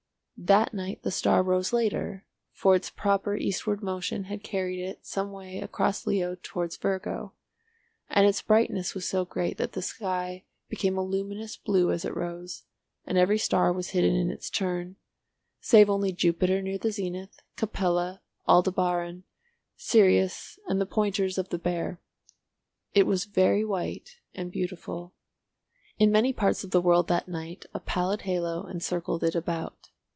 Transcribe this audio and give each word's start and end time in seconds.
That 0.43 0.73
night 0.73 1.03
the 1.03 1.11
star 1.11 1.43
rose 1.43 1.71
later, 1.71 2.25
for 2.51 2.75
its 2.75 2.89
proper 2.89 3.37
eastward 3.37 3.83
motion 3.83 4.23
had 4.23 4.43
carried 4.43 4.79
it 4.83 5.05
some 5.05 5.31
way 5.31 5.59
across 5.59 6.07
Leo 6.07 6.33
towards 6.41 6.77
Virgo, 6.77 7.33
and 8.09 8.25
its 8.25 8.41
brightness 8.41 8.95
was 8.95 9.07
so 9.07 9.23
great 9.23 9.57
that 9.59 9.73
the 9.73 9.83
sky 9.83 10.43
became 10.67 10.97
a 10.97 11.03
luminous 11.03 11.57
blue 11.57 11.91
as 11.91 12.05
it 12.05 12.15
rose, 12.15 12.63
and 13.05 13.19
every 13.19 13.37
star 13.37 13.71
was 13.71 13.91
hidden 13.91 14.15
in 14.15 14.31
its 14.31 14.49
turn, 14.49 14.95
save 15.59 15.91
only 15.91 16.11
Jupiter 16.11 16.59
near 16.59 16.79
the 16.79 16.89
zenith, 16.91 17.43
Capella, 17.55 18.19
Aldebaran, 18.47 19.25
Sirius 19.77 20.57
and 20.67 20.81
the 20.81 20.87
pointers 20.87 21.37
of 21.37 21.49
the 21.49 21.59
Bear. 21.59 22.01
It 22.95 23.05
was 23.05 23.25
very 23.25 23.63
white 23.63 24.17
and 24.33 24.51
beautiful. 24.51 25.13
In 25.99 26.11
many 26.11 26.33
parts 26.33 26.63
of 26.63 26.71
the 26.71 26.81
world 26.81 27.07
that 27.09 27.27
night 27.27 27.67
a 27.75 27.79
pallid 27.79 28.23
halo 28.23 28.65
encircled 28.65 29.23
it 29.23 29.35
about. 29.35 29.89